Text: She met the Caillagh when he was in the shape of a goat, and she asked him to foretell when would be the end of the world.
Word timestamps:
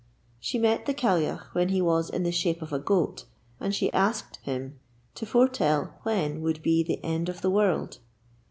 She 0.39 0.57
met 0.57 0.87
the 0.87 0.95
Caillagh 0.95 1.43
when 1.51 1.69
he 1.69 1.79
was 1.79 2.09
in 2.09 2.23
the 2.23 2.31
shape 2.31 2.63
of 2.63 2.73
a 2.73 2.79
goat, 2.79 3.25
and 3.59 3.71
she 3.75 3.93
asked 3.93 4.37
him 4.37 4.79
to 5.13 5.27
foretell 5.27 5.93
when 6.01 6.41
would 6.41 6.63
be 6.63 6.81
the 6.81 6.99
end 7.05 7.29
of 7.29 7.41
the 7.43 7.51
world. 7.51 7.99